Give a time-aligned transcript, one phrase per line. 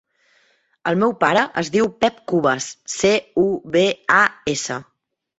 [0.91, 3.11] El meu pare es diu Pep Cubas: ce,
[3.43, 3.43] u,
[3.75, 3.83] be,
[4.21, 4.23] a,
[4.55, 4.79] essa.